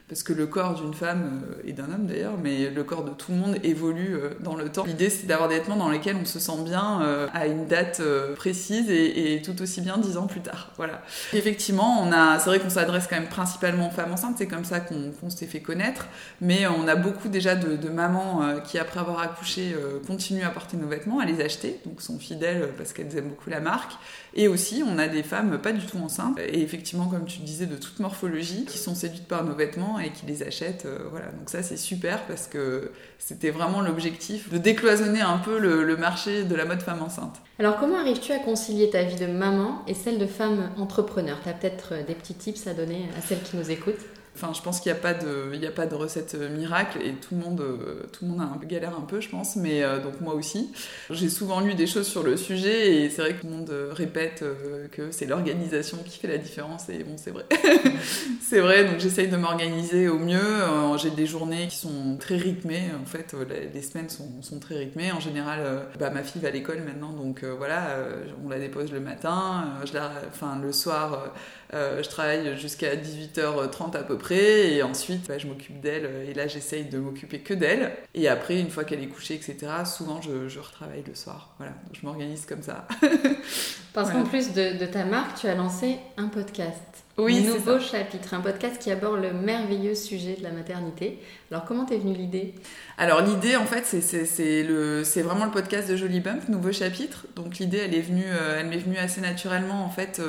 parce 0.10 0.22
que 0.22 0.34
le 0.34 0.48
corps 0.48 0.76
d'une 0.76 0.94
femme 0.94 1.42
euh, 1.48 1.62
et 1.68 1.72
d'un 1.72 1.86
homme 1.86 2.06
d'ailleurs, 2.06 2.38
mais 2.42 2.70
le 2.70 2.84
corps 2.84 3.04
de 3.04 3.12
tout 3.12 3.32
le 3.32 3.38
monde 3.38 3.58
évolue 3.64 4.16
euh, 4.16 4.32
dans 4.42 4.56
le 4.56 4.70
temps. 4.70 4.84
L'idée 4.84 5.10
c'est 5.10 5.28
d'avoir 5.28 5.48
des 5.48 5.56
vêtements 5.56 5.78
dans 5.78 5.90
lesquels 5.90 6.18
on 6.22 6.26
se 6.26 6.40
sent 6.40 6.64
bien 6.66 7.02
euh, 7.02 7.28
à 7.34 7.48
une 7.48 7.66
date 7.66 8.02
précise 8.36 8.90
et, 8.90 9.42
tout 9.44 9.62
aussi 9.62 9.82
bien 9.82 9.98
dix 9.98 10.18
ans 10.18 10.28
plus 10.28 10.42
tard. 10.42 10.72
Voilà. 10.78 11.02
effectivement, 11.34 12.02
on 12.02 12.12
a, 12.12 12.38
c'est 12.40 12.50
vrai 12.50 12.60
qu'on 12.60 12.70
s'adresse 12.70 13.08
quand 13.10 13.16
même 13.16 13.30
principalement 13.30 13.88
aux 13.88 13.92
femmes 13.92 14.12
enceintes, 14.12 14.36
c'est 14.38 14.48
comme 14.48 14.66
ça 14.66 14.80
qu'on 14.80 15.30
s'est 15.30 15.48
fait 15.48 15.60
connaître, 15.60 16.08
mais 16.40 16.68
on 16.68 16.88
a 16.88 16.96
beaucoup 16.96 17.30
déjà 17.30 17.56
de, 17.56 17.90
mamans 17.90 18.60
qui 18.66 18.78
après 18.78 19.00
avoir 19.00 19.20
accouché 19.20 19.76
continuent 20.08 20.46
à 20.46 20.50
porter 20.50 20.78
nos 20.78 20.88
vêtements, 20.88 21.20
à 21.20 21.26
les 21.26 21.42
acheter, 21.42 21.80
donc 21.86 22.02
sont 22.02 22.18
fidèles 22.20 22.70
parce 22.78 22.94
qu'elles 22.94 23.16
aiment 23.18 23.30
beaucoup 23.30 23.50
la 23.50 23.60
marque. 23.60 23.94
Et 24.36 24.48
aussi, 24.48 24.84
on 24.88 24.98
a 24.98 25.08
des 25.08 25.22
femmes 25.22 25.60
pas 25.60 25.72
du 25.72 25.86
tout 25.86 25.98
enceintes, 25.98 26.40
et 26.40 26.62
effectivement, 26.62 27.06
comme 27.06 27.26
tu 27.26 27.40
disais, 27.40 27.68
de 27.68 27.76
toute 27.76 28.00
morphologie, 28.00 28.66
qui 28.66 28.78
sont 28.78 28.96
séduites 28.96 29.28
par 29.28 29.44
nos 29.44 29.54
vêtements 29.54 30.00
et 30.00 30.10
qui 30.10 30.26
les 30.26 30.42
achètent. 30.42 30.86
Euh, 30.86 31.00
voilà, 31.12 31.28
donc 31.28 31.50
ça 31.50 31.62
c'est 31.62 31.78
super 31.78 32.26
parce 32.26 32.48
que 32.48 32.92
c'était 33.20 33.52
vraiment 33.52 33.82
l'objectif 33.82 34.50
de 34.52 34.58
décloisonner 34.58 35.22
un 35.22 35.38
peu 35.38 35.60
le, 35.60 35.96
marché 35.98 36.44
de 36.44 36.56
la 36.56 36.66
mode 36.66 36.82
femme 36.82 37.02
enceinte. 37.04 37.40
Alors 37.60 37.78
comment 37.78 37.98
arrives-tu 37.98 38.32
à 38.32 38.40
concilier 38.40 38.90
ta 38.90 39.04
vie 39.04 39.16
de 39.16 39.28
maman 39.28 39.84
et 39.88 39.94
celle 39.94 40.18
de 40.18 40.26
femme 40.26 40.72
entrepreneur? 40.78 41.38
Tu 41.44 41.50
as 41.50 41.54
peut-être 41.54 41.94
euh, 41.94 42.04
des 42.04 42.16
petits 42.16 42.34
tips 42.34 42.66
à 42.66 42.74
donner 42.74 43.06
à 43.18 43.22
celles 43.22 43.42
qui 43.42 43.56
nous 43.56 43.70
écoutent? 43.70 44.06
Enfin, 44.36 44.52
je 44.54 44.62
pense 44.64 44.80
qu'il 44.80 44.92
n'y 44.92 44.98
a 44.98 45.02
pas 45.02 45.14
de, 45.14 45.52
il 45.54 45.64
a 45.66 45.72
pas 45.72 45.86
de 45.86 45.94
recette 45.94 46.34
euh, 46.34 46.50
miracle 46.50 47.00
et 47.04 47.14
tout 47.14 47.36
le 47.36 47.42
monde, 47.42 47.62
euh, 47.62 48.02
tout 48.12 48.26
le 48.26 48.32
monde 48.32 48.42
a 48.42 48.46
un 48.46 48.58
peu 48.58 48.66
galère 48.66 48.98
un 48.98 49.02
peu, 49.02 49.22
je 49.22 49.30
pense. 49.30 49.56
Mais 49.56 49.84
euh, 49.84 50.00
donc 50.00 50.22
moi 50.22 50.34
aussi, 50.34 50.72
j'ai 51.12 51.30
souvent 51.30 51.60
lu 51.60 51.76
des 51.76 51.86
choses 51.86 52.08
sur 52.08 52.24
le 52.24 52.36
sujet 52.36 52.96
et 52.96 53.10
c'est 53.12 53.22
vrai 53.22 53.36
que 53.36 53.42
tout 53.42 53.48
le 53.48 53.54
monde 53.54 53.72
répète 53.92 54.44
que 54.92 55.12
c'est 55.12 55.28
l'organisation 55.28 56.00
qui 56.04 56.18
fait 56.18 56.28
la 56.28 56.40
différence 56.40 56.90
et 56.90 57.04
bon, 57.04 57.14
c'est 57.16 57.30
vrai, 57.30 57.46
c'est 58.42 58.60
vrai. 58.60 58.86
Donc 58.86 59.00
j'essaye 59.00 59.28
de 59.28 59.38
m'organiser 59.38 60.08
au 60.10 60.18
mieux. 60.18 60.64
j'ai 60.98 61.12
des 61.12 61.28
journées 61.28 61.68
qui 61.68 61.78
sont 61.78 62.18
très 62.20 62.38
rythmées. 62.38 62.90
En 63.00 63.06
fait, 63.06 63.36
les 63.74 63.82
semaines 63.84 64.10
sont, 64.10 64.42
sont 64.42 64.60
très 64.60 64.78
rythmées. 64.78 65.12
En 65.12 65.20
général, 65.20 65.60
bah, 66.00 66.10
ma 66.10 66.24
fille 66.24 66.42
va 66.42 66.48
à 66.48 66.52
l'école 66.52 66.82
maintenant, 66.82 67.14
donc 67.14 67.44
voilà, 67.44 67.98
on 68.44 68.50
la 68.50 68.60
dépose 68.60 68.92
le 68.92 69.00
matin, 69.00 69.76
je 69.86 69.94
la, 69.94 70.12
enfin 70.28 70.60
le 70.62 70.72
soir 70.72 71.34
je 71.74 72.10
travaille 72.10 72.58
jusqu'à 72.58 72.96
18h30 72.96 73.98
à 73.98 74.04
peu 74.04 74.18
près, 74.18 74.74
et 74.74 74.84
ensuite 74.84 75.28
bah, 75.28 75.38
je 75.38 75.48
m'occupe 75.48 75.80
d'elle, 75.82 76.06
euh, 76.06 76.30
et 76.30 76.34
là 76.34 76.48
j'essaye 76.48 76.86
de 76.86 77.00
m'occuper 77.00 77.40
que 77.40 77.54
d'elle. 77.54 77.94
Et 78.14 78.28
après, 78.28 78.60
une 78.60 78.70
fois 78.70 78.84
qu'elle 78.84 79.02
est 79.02 79.08
couchée, 79.08 79.36
etc., 79.36 79.58
souvent 79.86 80.22
je, 80.22 80.48
je 80.48 80.60
retravaille 80.60 81.04
le 81.08 81.16
soir. 81.16 81.56
Voilà, 81.58 81.74
je 81.94 82.06
m'organise 82.06 82.46
comme 82.46 82.62
ça. 82.62 82.88
Parce 83.94 84.12
qu'en 84.12 84.24
plus 84.24 84.54
de, 84.54 84.86
ta 84.86 85.06
marque, 85.06 85.40
tu 85.40 85.48
as 85.48 85.54
lancé 85.54 85.98
un 86.18 86.28
podcast. 86.28 86.82
Oui, 87.16 87.44
nouveau 87.44 87.80
chapitre, 87.80 88.34
un 88.34 88.42
podcast 88.42 88.82
qui 88.82 88.90
aborde 88.90 89.22
le 89.22 89.34
merveilleux 89.34 89.94
sujet 89.94 90.36
de 90.36 90.42
la 90.42 90.50
maternité. 90.50 91.20
Alors 91.52 91.64
comment 91.66 91.86
t'es 91.86 92.00
venue 92.00 92.16
l'idée? 92.16 92.56
Alors 92.98 93.22
l'idée 93.22 93.56
en 93.56 93.66
fait 93.66 93.86
c'est 93.86 95.22
vraiment 95.22 95.46
le 95.46 95.52
podcast 95.52 95.88
de 95.88 95.96
Jolie 95.96 96.22
Bump, 96.22 96.50
nouveau 96.50 96.72
chapitre. 96.72 97.28
Donc 97.36 97.60
l'idée 97.60 97.78
elle 97.86 97.94
est 97.94 98.02
venue 98.02 98.26
euh, 98.26 98.60
elle 98.60 98.68
m'est 98.68 98.80
venue 98.80 98.98
assez 98.98 99.22
naturellement 99.22 99.86
en 99.86 99.92
fait. 99.92 100.20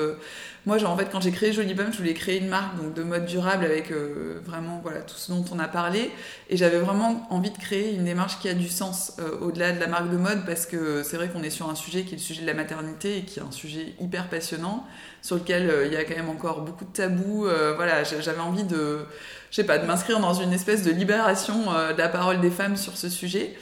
Moi, 0.66 0.78
genre, 0.78 0.92
en 0.92 0.96
fait, 0.96 1.10
quand 1.12 1.20
j'ai 1.20 1.30
créé 1.30 1.52
Jolie 1.52 1.74
Bump, 1.74 1.92
je 1.92 1.98
voulais 1.98 2.14
créer 2.14 2.38
une 2.38 2.48
marque 2.48 2.76
donc, 2.76 2.94
de 2.94 3.02
mode 3.02 3.26
durable 3.26 3.66
avec 3.66 3.90
euh, 3.90 4.40
vraiment 4.42 4.80
voilà, 4.82 5.00
tout 5.00 5.16
ce 5.16 5.30
dont 5.30 5.44
on 5.52 5.58
a 5.58 5.68
parlé. 5.68 6.10
Et 6.48 6.56
j'avais 6.56 6.78
vraiment 6.78 7.26
envie 7.28 7.50
de 7.50 7.58
créer 7.58 7.92
une 7.94 8.04
démarche 8.04 8.38
qui 8.38 8.48
a 8.48 8.54
du 8.54 8.68
sens 8.68 9.12
euh, 9.18 9.38
au-delà 9.42 9.72
de 9.72 9.80
la 9.80 9.88
marque 9.88 10.10
de 10.10 10.16
mode 10.16 10.46
parce 10.46 10.64
que 10.64 11.02
c'est 11.02 11.18
vrai 11.18 11.28
qu'on 11.28 11.42
est 11.42 11.50
sur 11.50 11.68
un 11.68 11.74
sujet 11.74 12.04
qui 12.04 12.14
est 12.14 12.16
le 12.16 12.22
sujet 12.22 12.40
de 12.40 12.46
la 12.46 12.54
maternité 12.54 13.18
et 13.18 13.22
qui 13.24 13.40
est 13.40 13.42
un 13.42 13.52
sujet 13.52 13.94
hyper 14.00 14.30
passionnant 14.30 14.86
sur 15.20 15.36
lequel 15.36 15.68
euh, 15.68 15.86
il 15.86 15.92
y 15.92 15.96
a 15.96 16.04
quand 16.04 16.16
même 16.16 16.30
encore 16.30 16.62
beaucoup 16.62 16.86
de 16.86 16.92
tabous. 16.92 17.46
voilà, 17.76 18.02
j'avais 18.02 18.40
envie 18.40 18.64
de, 18.64 19.00
je 19.50 19.56
sais 19.56 19.64
pas, 19.64 19.76
de 19.76 19.86
m'inscrire 19.86 20.18
dans 20.18 20.32
une 20.32 20.54
espèce 20.54 20.82
de 20.82 20.90
libération 20.90 21.72
de 21.92 21.98
la 21.98 22.08
parole 22.08 22.40
des 22.40 22.50
femmes 22.50 22.76
sur 22.76 22.96
ce 22.96 23.10
sujet. 23.10 23.54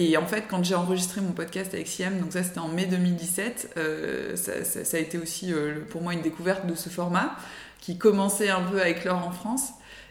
Et 0.00 0.16
en 0.16 0.26
fait, 0.26 0.44
quand 0.48 0.64
j'ai 0.64 0.76
enregistré 0.76 1.20
mon 1.20 1.32
podcast 1.32 1.74
avec 1.74 1.88
Siam, 1.88 2.20
donc 2.20 2.32
ça 2.32 2.44
c'était 2.44 2.60
en 2.60 2.68
mai 2.68 2.86
2017, 2.86 3.72
euh, 3.76 4.36
ça, 4.36 4.52
a 4.96 5.00
été 5.00 5.18
aussi 5.18 5.52
euh, 5.52 5.80
pour 5.90 6.02
moi 6.02 6.12
une 6.12 6.22
découverte 6.22 6.66
de 6.66 6.76
ce 6.76 6.88
format. 6.88 7.36
qui 7.80 7.98
commençait 7.98 8.48
un 8.48 8.62
peu 8.62 8.80
à 8.80 8.88
éclore 8.90 9.26
en 9.26 9.32
France. 9.32 9.70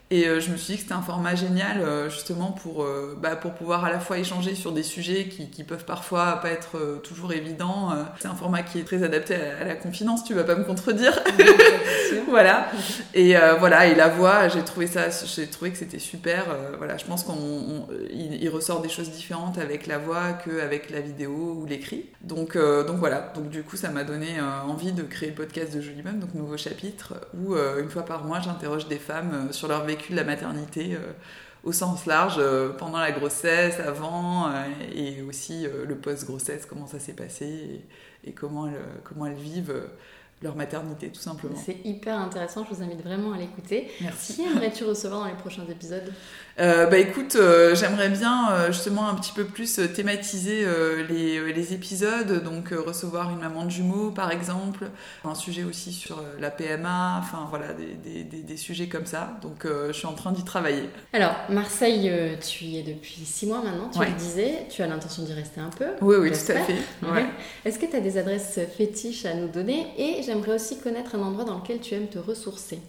Et 0.10 0.26
euh, 0.26 0.40
je 0.40 0.52
me 0.52 0.56
suis 0.56 0.74
dit 0.74 0.78
que 0.78 0.84
c'était 0.84 0.94
un 0.94 1.02
format 1.02 1.36
génial 1.36 1.82
euh, 1.82 2.10
justement 2.10 2.52
pour, 2.52 2.84
euh, 2.84 3.18
bah, 3.22 3.36
pour 3.36 3.54
pouvoir 3.54 3.84
à 3.84 3.90
la 3.90 4.00
fois 4.00 4.18
échanger 4.18 4.56
sur 4.56 4.72
des 4.72 4.84
sujets 4.84 5.26
qui, 5.26 5.50
qui 5.50 5.66
peuvent 5.66 5.84
parfois 5.84 6.40
pas 6.42 6.50
être 6.50 7.02
toujours 7.04 7.34
évidents. 7.34 7.90
c'est 8.20 8.30
un 8.30 8.36
format 8.36 8.64
qui 8.64 8.80
est 8.80 8.84
très 8.84 9.04
adapté 9.04 9.36
à, 9.36 9.66
la 9.66 9.76
confidence, 9.76 10.24
tu 10.24 10.34
vas 10.34 10.46
pas 10.46 10.56
me 10.56 10.64
contredire. 10.64 11.20
voilà. 12.30 12.70
Et 13.14 13.36
voilà, 13.60 13.88
et 13.88 13.96
la 13.96 14.08
voix, 14.08 14.48
j'ai 14.48 14.64
trouvé 14.64 14.88
ça, 14.88 15.10
j'ai 15.10 15.48
trouvé 15.48 15.72
que 15.72 15.78
c'était 15.78 16.00
super. 16.00 16.46
voilà, 16.78 16.98
je 16.98 17.06
pense 17.06 17.24
qu'on 17.24 17.88
il, 18.12 18.50
ressort 18.50 18.82
des 18.82 18.90
choses 18.90 19.12
différentes 19.12 19.58
avec 19.58 19.88
la 19.88 19.98
voix 19.98 20.34
qu'avec 20.34 20.90
la 20.90 21.02
vidéo 21.02 21.58
ou 21.60 21.66
l'écrit. 21.66 22.06
Donc, 22.22 22.58
donc 22.58 22.98
voilà, 22.98 23.32
donc 23.36 23.50
du 23.50 23.64
coup 23.64 23.76
ça 23.76 23.90
m'a 23.90 24.04
donné 24.04 24.40
envie 24.68 24.92
de 24.92 25.04
créer 25.04 25.30
le 25.30 25.36
podcast 25.36 25.76
de 25.76 25.82
Jolie 25.82 26.04
donc 26.04 26.34
nouveau 26.34 26.58
chapitre, 26.58 27.16
où 27.34 27.56
une 27.56 27.90
fois 27.90 28.04
par 28.04 28.24
mois 28.24 28.40
j'interroge 28.40 28.88
des 28.88 29.00
femmes 29.00 29.50
sur 29.52 29.68
leur 29.68 29.84
vécu 29.84 29.97
de 30.10 30.16
la 30.16 30.24
maternité 30.24 30.96
euh, 30.96 31.14
au 31.64 31.72
sens 31.72 32.06
large 32.06 32.36
euh, 32.38 32.70
pendant 32.70 33.00
la 33.00 33.12
grossesse, 33.12 33.80
avant 33.80 34.48
euh, 34.48 34.64
et 34.94 35.22
aussi 35.22 35.68
le 35.86 35.96
post-grossesse, 35.96 36.66
comment 36.66 36.88
ça 36.88 37.00
s'est 37.00 37.14
passé 37.14 37.82
et, 38.26 38.34
comment, 38.34 38.70
comment 39.04 39.26
elles 39.26 39.34
vivent 39.36 39.74
leur 40.42 40.56
maternité 40.56 41.10
tout 41.10 41.20
simplement. 41.20 41.56
C'est 41.56 41.78
hyper 41.84 42.20
intéressant, 42.20 42.66
je 42.70 42.76
vous 42.76 42.84
invite 42.84 43.02
vraiment 43.02 43.34
à 43.34 43.38
l'écouter. 43.38 43.90
Merci. 44.02 44.36
Qui 44.36 44.44
aimerais-tu 44.44 44.84
recevoir 44.84 45.22
dans 45.22 45.28
les 45.28 45.34
prochains 45.34 45.66
épisodes? 45.70 46.14
Euh, 46.60 46.88
bah 46.88 46.98
écoute, 46.98 47.36
euh, 47.36 47.76
j'aimerais 47.76 48.10
bien 48.10 48.52
euh, 48.52 48.68
justement 48.72 49.08
un 49.08 49.14
petit 49.14 49.32
peu 49.32 49.46
plus 49.46 49.80
thématiser 49.94 50.66
les, 51.08 51.54
les, 51.54 51.74
épisodes, 51.74 52.44
donc 52.44 52.70
recevoir 52.70 53.30
une 53.32 53.40
maman 53.40 53.66
de 53.66 53.70
jumeaux 53.70 54.12
par 54.12 54.32
exemple, 54.32 54.86
un 55.24 55.36
sujet 55.36 55.64
aussi 55.64 55.92
sur 55.92 56.24
la 56.40 56.50
PMA, 56.50 57.18
enfin 57.20 57.48
voilà, 57.50 57.74
des, 57.74 58.24
des, 58.24 58.24
des, 58.24 58.58
sujets 58.58 58.88
comme 58.88 59.06
ça. 59.06 59.38
Donc 59.42 59.66
je 59.66 59.92
suis 59.92 60.08
en 60.08 60.14
train 60.14 60.32
d'y 60.32 60.44
travailler. 60.44 60.90
Alors, 61.14 61.36
Marseille, 61.50 62.12
tu 62.48 62.66
y 62.66 62.80
es 62.80 62.84
depuis 62.84 63.26
six 63.26 63.46
mois 63.46 63.62
maintenant, 63.62 63.90
tu 63.90 64.00
le 64.00 64.18
disais, 64.18 64.68
tu 64.70 64.82
as 64.82 64.88
l'intention 64.88 65.24
d'y 65.24 65.34
rester 65.34 65.60
un 65.60 65.70
peu 65.70 65.88
Oui, 66.02 66.16
oui, 66.20 66.32
tout 66.32 66.52
à 66.52 66.60
fait. 66.62 66.76
Est-ce 67.66 67.78
que 67.78 67.86
tu 67.86 67.96
as 67.96 68.02
des 68.02 68.18
adresses 68.18 68.60
fétiches 68.78 69.26
à 69.26 69.34
nous 69.34 69.48
donner? 69.48 69.88
Et 69.98 70.24
j'aimerais 70.28 70.56
aussi 70.56 70.78
connaître 70.78 71.16
un 71.16 71.22
endroit 71.22 71.46
dans 71.46 71.58
lequel 71.58 71.80
tu 71.80 71.94
aimes 71.96 72.10
te 72.10 72.20
ressourcer. 72.20 72.80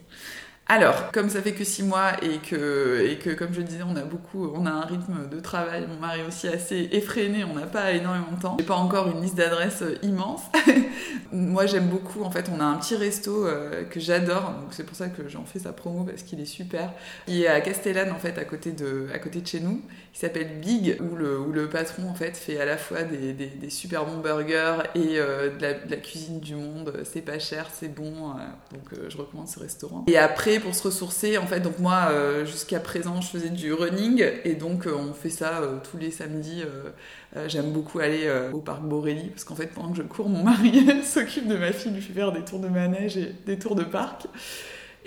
Alors, 0.70 1.10
comme 1.12 1.30
ça 1.30 1.40
fait 1.40 1.54
que 1.54 1.64
six 1.64 1.82
mois 1.82 2.12
et 2.22 2.36
que, 2.36 3.02
et 3.08 3.16
que, 3.16 3.30
comme 3.30 3.54
je 3.54 3.62
disais, 3.62 3.82
on 3.88 3.96
a 3.96 4.02
beaucoup, 4.02 4.52
on 4.54 4.66
a 4.66 4.70
un 4.70 4.82
rythme 4.82 5.26
de 5.26 5.40
travail, 5.40 5.86
mon 5.88 5.98
mari 5.98 6.20
aussi 6.28 6.46
assez 6.46 6.90
effréné, 6.92 7.42
on 7.42 7.54
n'a 7.54 7.66
pas 7.66 7.92
énormément 7.92 8.32
de 8.36 8.42
temps. 8.42 8.56
J'ai 8.58 8.66
pas 8.66 8.76
encore 8.76 9.10
une 9.10 9.22
liste 9.22 9.36
d'adresses 9.36 9.80
euh, 9.80 9.96
immense. 10.02 10.42
Moi, 11.32 11.64
j'aime 11.64 11.88
beaucoup, 11.88 12.22
en 12.22 12.30
fait, 12.30 12.50
on 12.54 12.60
a 12.60 12.64
un 12.64 12.76
petit 12.76 12.96
resto 12.96 13.46
euh, 13.46 13.84
que 13.84 13.98
j'adore, 13.98 14.56
donc 14.60 14.72
c'est 14.72 14.84
pour 14.84 14.94
ça 14.94 15.08
que 15.08 15.26
j'en 15.26 15.46
fais 15.46 15.58
sa 15.58 15.72
promo 15.72 16.04
parce 16.04 16.22
qu'il 16.22 16.38
est 16.38 16.44
super. 16.44 16.92
Il 17.28 17.40
est 17.40 17.48
à 17.48 17.62
Castellane, 17.62 18.12
en 18.12 18.18
fait, 18.18 18.36
à 18.36 18.44
côté 18.44 18.72
de, 18.72 19.06
à 19.14 19.18
côté 19.18 19.40
de 19.40 19.46
chez 19.46 19.60
nous. 19.60 19.80
Il 20.14 20.18
s'appelle 20.18 20.60
Big, 20.60 20.98
où 21.00 21.16
le, 21.16 21.38
où 21.38 21.50
le 21.50 21.70
patron, 21.70 22.10
en 22.10 22.14
fait, 22.14 22.36
fait 22.36 22.60
à 22.60 22.66
la 22.66 22.76
fois 22.76 23.04
des, 23.04 23.32
des, 23.32 23.70
super 23.70 24.04
bons 24.04 24.18
burgers 24.18 24.82
et 24.94 25.18
euh, 25.18 25.48
de, 25.56 25.90
la, 25.90 25.96
cuisine 25.96 26.40
du 26.40 26.56
monde. 26.56 26.92
C'est 27.04 27.22
pas 27.22 27.38
cher, 27.38 27.70
c'est 27.72 27.88
bon, 27.88 28.34
donc 28.72 29.08
je 29.08 29.16
recommande 29.16 29.48
ce 29.48 29.60
restaurant. 29.60 30.04
Et 30.08 30.18
après, 30.18 30.57
pour 30.60 30.74
se 30.74 30.82
ressourcer. 30.82 31.38
En 31.38 31.46
fait, 31.46 31.60
donc 31.60 31.78
moi, 31.78 32.08
euh, 32.10 32.44
jusqu'à 32.44 32.80
présent, 32.80 33.20
je 33.20 33.28
faisais 33.28 33.50
du 33.50 33.72
running 33.72 34.24
et 34.44 34.54
donc 34.54 34.86
euh, 34.86 34.94
on 34.94 35.12
fait 35.12 35.30
ça 35.30 35.60
euh, 35.60 35.78
tous 35.90 35.98
les 35.98 36.10
samedis. 36.10 36.62
J'aime 37.46 37.72
beaucoup 37.72 38.00
aller 38.00 38.28
au 38.52 38.58
parc 38.58 38.82
Borelli 38.82 39.28
parce 39.28 39.44
qu'en 39.44 39.54
fait, 39.54 39.66
pendant 39.66 39.90
que 39.90 39.98
je 39.98 40.02
cours, 40.02 40.28
mon 40.28 40.42
mari 40.42 40.86
s'occupe 41.04 41.46
de 41.46 41.56
ma 41.56 41.72
fille, 41.72 41.92
lui 41.92 42.00
fait 42.00 42.14
faire 42.14 42.32
des 42.32 42.42
tours 42.42 42.58
de 42.58 42.68
manège 42.68 43.16
et 43.16 43.34
des 43.46 43.58
tours 43.58 43.76
de 43.76 43.84
parc. 43.84 44.26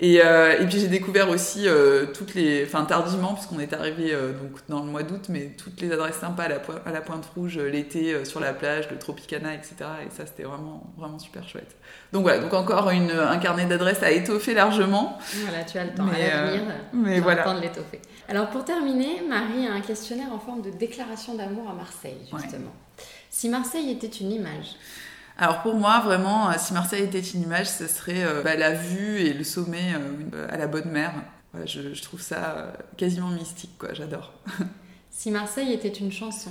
Et, 0.02 0.16
et, 0.16 0.66
puis 0.68 0.80
j'ai 0.80 0.88
découvert 0.88 1.30
aussi 1.30 1.66
toutes 2.12 2.34
les, 2.34 2.64
enfin 2.66 2.84
tardivement 2.84 3.34
puisqu'on 3.34 3.60
est 3.60 3.72
arrivé 3.72 4.10
donc 4.10 4.58
dans 4.68 4.80
le 4.80 4.90
mois 4.90 5.04
d'août, 5.04 5.26
mais 5.28 5.52
toutes 5.56 5.80
les 5.80 5.92
adresses 5.92 6.16
sympas 6.16 6.42
à 6.42 6.48
la, 6.48 6.60
à 6.84 6.90
la 6.90 7.00
Pointe 7.00 7.24
Rouge 7.34 7.58
l'été 7.58 8.24
sur 8.24 8.40
la 8.40 8.52
plage, 8.52 8.90
le 8.90 8.98
Tropicana, 8.98 9.54
etc. 9.54 9.76
Et 10.04 10.10
ça 10.10 10.26
c'était 10.26 10.42
vraiment 10.42 10.92
vraiment 10.98 11.20
super 11.20 11.48
chouette. 11.48 11.76
Donc 12.12 12.22
voilà, 12.22 12.40
donc 12.40 12.52
encore 12.52 12.90
une, 12.90 13.10
un 13.10 13.38
carnet 13.38 13.64
d'adresses 13.64 14.02
à 14.02 14.10
étoffer 14.10 14.54
largement. 14.54 15.18
Voilà, 15.42 15.64
tu 15.64 15.78
as 15.78 15.84
le 15.84 15.94
temps 15.94 16.06
à 16.06 16.18
l'avenir. 16.18 16.62
Euh, 16.68 16.80
mais 16.92 17.20
voilà. 17.20 17.40
le 17.40 17.44
temps 17.44 17.54
de 17.54 17.62
l'étoffer. 17.62 18.00
Alors 18.28 18.50
pour 18.50 18.64
terminer, 18.64 19.22
Marie 19.28 19.66
a 19.66 19.72
un 19.72 19.80
questionnaire 19.80 20.32
en 20.32 20.38
forme 20.38 20.62
de 20.62 20.70
déclaration 20.70 21.34
d'amour 21.34 21.70
à 21.70 21.74
Marseille, 21.74 22.28
justement. 22.32 22.72
Si 23.30 23.48
Marseille 23.48 23.90
était 23.90 24.06
une 24.06 24.32
image, 24.32 24.76
alors 25.38 25.62
pour 25.62 25.74
moi, 25.74 26.00
vraiment, 26.00 26.50
euh, 26.50 26.54
si 26.58 26.72
Marseille 26.72 27.04
était 27.04 27.20
une 27.20 27.42
image, 27.42 27.68
ce 27.68 27.86
serait 27.86 28.24
euh, 28.24 28.42
bah, 28.42 28.54
la 28.54 28.72
vue 28.72 29.20
et 29.20 29.32
le 29.32 29.44
sommet 29.44 29.94
à 30.48 30.56
la 30.56 30.66
bonne 30.66 30.90
mer. 30.90 31.12
je, 31.64 31.94
je, 31.94 32.02
trouve 32.02 32.20
ça 32.20 32.72
quasiment 32.96 33.28
mystique, 33.28 33.76
quoi. 33.78 33.94
J'adore. 33.94 34.32
si 35.10 35.30
Marseille 35.30 35.72
était 35.72 35.88
une 35.88 36.12
chanson 36.12 36.50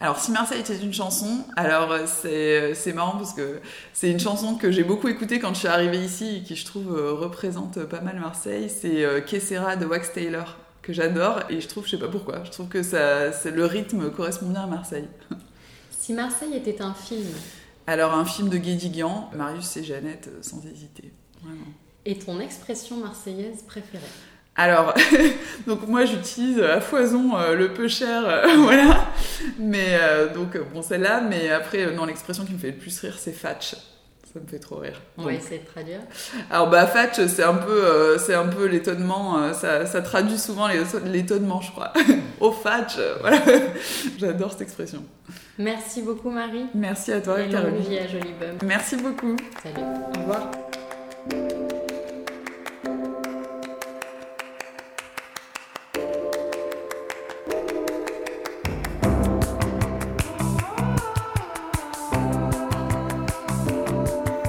alors, 0.00 0.20
si 0.20 0.30
Marseille 0.30 0.60
était 0.60 0.76
une 0.76 0.94
chanson, 0.94 1.44
alors 1.56 1.90
euh, 1.90 2.06
euh, 2.26 2.72
c'est 2.72 2.92
marrant 2.92 3.16
parce 3.16 3.34
que 3.34 3.58
c'est 3.92 4.08
une 4.10 4.20
chanson 4.20 4.54
que 4.54 4.70
j'ai 4.70 4.84
beaucoup 4.84 5.08
écoutée 5.08 5.40
quand 5.40 5.54
je 5.54 5.58
suis 5.58 5.68
arrivée 5.68 5.98
ici 5.98 6.36
et 6.36 6.42
qui, 6.42 6.54
je 6.54 6.64
trouve, 6.64 6.96
euh, 6.96 7.12
représente 7.14 7.82
pas 7.84 8.00
mal 8.00 8.20
Marseille. 8.20 8.70
C'est 8.70 9.04
Kessera 9.26 9.74
de 9.74 9.86
Wax 9.86 10.12
Taylor 10.12 10.56
que 10.82 10.92
j'adore 10.92 11.40
et 11.50 11.60
je 11.60 11.66
trouve, 11.66 11.84
je 11.84 11.90
sais 11.90 11.98
pas 11.98 12.06
pourquoi, 12.06 12.44
je 12.44 12.50
trouve 12.52 12.68
que 12.68 12.84
ça, 12.84 13.30
le 13.44 13.64
rythme 13.64 14.10
correspond 14.10 14.46
bien 14.46 14.62
à 14.62 14.66
Marseille. 14.66 15.08
Si 16.00 16.14
Marseille 16.14 16.56
était 16.56 16.80
un 16.80 16.94
film 16.94 17.26
Alors, 17.88 18.12
un 18.12 18.26
film 18.26 18.50
de 18.50 18.58
Guédiguian, 18.58 19.30
Marius 19.34 19.78
et 19.78 19.82
Jeannette, 19.82 20.28
sans 20.42 20.60
hésiter. 20.66 21.10
Vraiment. 21.42 21.64
Et 22.04 22.18
ton 22.18 22.38
expression 22.38 22.98
marseillaise 22.98 23.62
préférée 23.62 24.04
alors, 24.60 24.92
donc 25.68 25.86
moi 25.86 26.04
j'utilise 26.04 26.60
à 26.60 26.80
foison 26.80 27.38
euh, 27.38 27.54
le 27.54 27.72
peu 27.74 27.86
cher, 27.86 28.24
euh, 28.26 28.56
voilà. 28.56 29.06
Mais 29.56 29.90
euh, 29.92 30.34
donc 30.34 30.58
bon 30.74 30.82
celle-là, 30.82 31.20
mais 31.20 31.50
après 31.50 31.92
non 31.92 32.06
l'expression 32.06 32.44
qui 32.44 32.54
me 32.54 32.58
fait 32.58 32.72
le 32.72 32.76
plus 32.76 32.98
rire 32.98 33.14
c'est 33.16 33.30
fatch. 33.30 33.76
Ça 34.32 34.40
me 34.40 34.46
fait 34.46 34.58
trop 34.58 34.76
rire. 34.76 35.00
On 35.16 35.24
va 35.24 35.32
essayer 35.32 35.60
de 35.60 35.66
traduire. 35.66 36.00
Alors 36.50 36.68
bah 36.68 36.86
fatch 36.86 37.20
c'est 37.26 37.42
un 37.42 37.54
peu 37.54 38.18
c'est 38.18 38.34
un 38.34 38.46
peu 38.46 38.66
l'étonnement, 38.66 39.52
ça, 39.54 39.86
ça, 39.86 40.02
traduit 40.02 40.38
souvent 40.38 40.68
l'étonnement 41.06 41.60
je 41.60 41.70
crois. 41.70 41.92
Au 42.40 42.52
fatch, 42.52 42.98
voilà. 43.20 43.38
J'adore 44.18 44.52
cette 44.52 44.62
expression. 44.62 45.02
Merci 45.58 46.02
beaucoup 46.02 46.30
Marie. 46.30 46.66
Merci 46.74 47.12
à 47.12 47.20
toi 47.20 47.40
Et 47.40 47.48
Caroline. 47.48 47.82
à. 47.82 48.58
Merci 48.64 48.96
beaucoup. 48.96 49.36
Salut. 49.62 49.84
Au 50.16 50.20
revoir. 50.20 50.50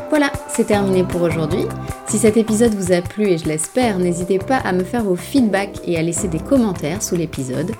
Voilà, 0.10 0.32
c'est 0.48 0.66
terminé 0.66 1.04
pour 1.04 1.22
aujourd'hui. 1.22 1.66
Si 2.08 2.18
cet 2.18 2.38
épisode 2.38 2.74
vous 2.74 2.92
a 2.92 3.02
plu 3.02 3.28
et 3.28 3.38
je 3.38 3.46
l'espère, 3.46 4.00
n'hésitez 4.00 4.40
pas 4.40 4.58
à 4.58 4.72
me 4.72 4.84
faire 4.84 5.04
vos 5.04 5.16
feedbacks 5.16 5.80
et 5.86 5.96
à 5.98 6.02
laisser 6.02 6.28
des 6.28 6.40
commentaires 6.40 7.04
sous 7.04 7.16
l'épisode. 7.16 7.72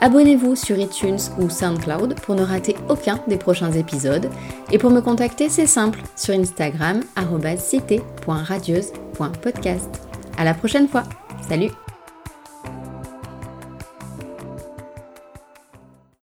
Abonnez-vous 0.00 0.56
sur 0.56 0.78
iTunes 0.78 1.18
ou 1.38 1.50
SoundCloud 1.50 2.18
pour 2.20 2.34
ne 2.34 2.42
rater 2.42 2.74
aucun 2.88 3.20
des 3.28 3.36
prochains 3.36 3.70
épisodes. 3.72 4.30
Et 4.72 4.78
pour 4.78 4.90
me 4.90 5.00
contacter, 5.00 5.48
c'est 5.48 5.66
simple, 5.66 6.00
sur 6.16 6.34
Instagram, 6.34 7.00
cité.radieuse.podcast. 7.58 9.88
À 10.36 10.44
la 10.44 10.54
prochaine 10.54 10.88
fois. 10.88 11.04
Salut 11.48 11.70